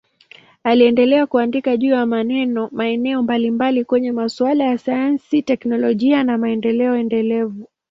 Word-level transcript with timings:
Aliendelea 0.63 1.25
kuandika 1.27 1.77
juu 1.77 1.89
ya 1.91 2.05
maeneo 2.71 3.23
mbalimbali 3.23 3.85
kwenye 3.85 4.11
masuala 4.11 4.63
ya 4.63 4.77
sayansi, 4.77 5.41
teknolojia 5.41 6.23
na 6.23 6.37
maendeleo 6.37 6.95
endelevu. 6.95 7.67